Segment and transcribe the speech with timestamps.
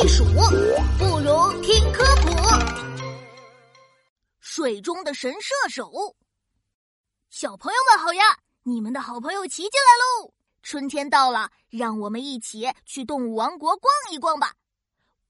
[0.00, 0.24] 避暑，
[0.96, 2.30] 不如听科普。
[4.38, 6.14] 水中的神射手，
[7.30, 8.38] 小朋友们好呀！
[8.62, 10.32] 你们的好朋友琪琪来喽！
[10.62, 14.54] 春天到了，让我们一起去动物王国逛一逛吧。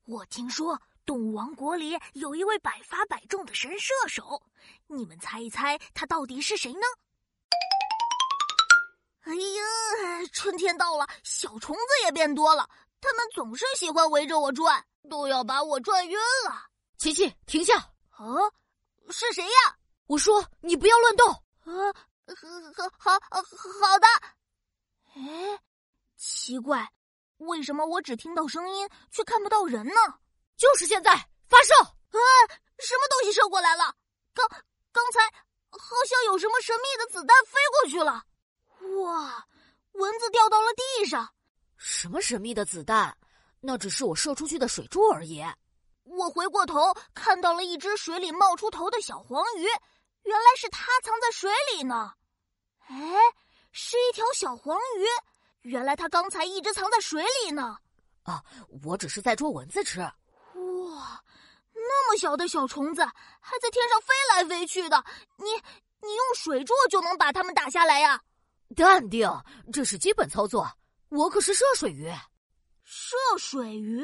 [0.05, 4.43] 我听说动物王国里有一位百发百中的神射手，
[4.87, 6.81] 你们猜一猜他到底是谁呢？
[9.23, 12.69] 哎呀，春天到了，小虫子也变多了，
[13.01, 16.69] 它们总是喜欢围着我转，都要把我转晕了。
[16.97, 17.77] 琪琪，停下！
[18.11, 18.25] 啊，
[19.11, 19.77] 是谁呀？
[20.07, 21.31] 我说你不要乱动。
[21.33, 21.95] 啊，
[22.99, 23.43] 好，好，好，
[23.89, 24.07] 好的。
[25.15, 25.61] 哎，
[26.17, 26.93] 奇怪，
[27.37, 30.01] 为什么我只听到声音，却看不到人呢？
[30.57, 31.13] 就是现在，
[31.47, 31.75] 发射！
[31.83, 32.21] 啊，
[32.79, 33.95] 什么东西射过来了？
[34.35, 34.49] 刚
[34.93, 35.21] 刚才
[35.71, 38.25] 好像有什么神秘的子弹飞过去了。
[39.03, 39.47] 哇！
[39.93, 41.33] 蚊子掉到了地上。
[41.79, 43.17] 什么神秘的子弹？
[43.61, 45.43] 那只是我射出去的水柱而已。
[46.05, 49.65] 我回过头看到了一只水里冒出头的小黄鱼，
[50.23, 52.13] 原来是它藏在水里呢。
[52.89, 52.97] 哎，
[53.73, 55.05] 是一条小黄鱼，
[55.63, 57.79] 原来它刚才一直藏在水里呢。
[58.23, 58.43] 啊，
[58.85, 60.01] 我只是在捉蚊子吃。
[60.01, 61.23] 哇，
[61.75, 65.05] 那么小的小虫子还在天上飞来飞去的，
[65.37, 65.45] 你
[66.01, 68.21] 你用水柱就能把它们打下来呀？
[68.77, 69.29] 淡定，
[69.73, 70.71] 这是基本操作。
[71.09, 72.13] 我可是涉水鱼。
[72.85, 74.03] 涉水鱼，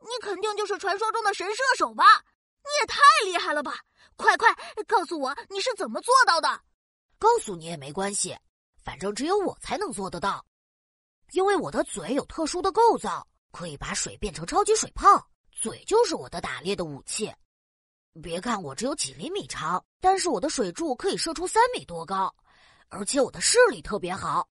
[0.00, 2.04] 你肯定就是传说中的神射手吧？
[2.64, 3.80] 你也太厉害了吧！
[4.16, 4.54] 快快
[4.86, 6.48] 告诉我你是怎么做到的？
[7.18, 8.36] 告诉你也没关系，
[8.82, 10.44] 反正只有我才能做得到。
[11.32, 15.28] 因为我的嘴有特殊的构造，可以把水变成超级水泡。
[15.50, 17.32] 嘴就是我的打猎的武器。
[18.22, 22.34] 别看我只有几厘米长，但是我的水柱可以射出三米多高。
[22.88, 24.46] 而且我的视力特别好，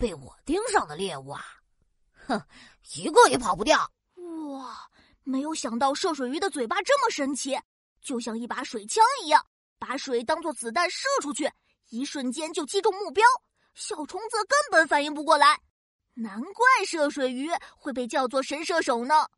[0.00, 1.44] 被我盯上的猎物啊，
[2.26, 2.42] 哼，
[2.94, 3.78] 一个也跑不掉。
[4.48, 4.88] 哇，
[5.24, 7.60] 没有想到涉水鱼的嘴巴这么神奇，
[8.00, 9.44] 就像一把水枪一样，
[9.78, 11.52] 把水当做子弹射出去，
[11.90, 13.22] 一瞬间就击中目标。
[13.74, 15.60] 小虫子根本反应不过来，
[16.14, 19.28] 难怪涉水鱼会被叫做神射手呢。